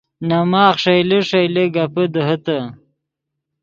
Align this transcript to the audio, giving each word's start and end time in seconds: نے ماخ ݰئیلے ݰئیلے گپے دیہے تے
نے 0.27 0.39
ماخ 0.51 0.75
ݰئیلے 0.81 1.19
ݰئیلے 1.29 1.63
گپے 1.73 2.03
دیہے 2.13 2.37
تے 2.45 2.57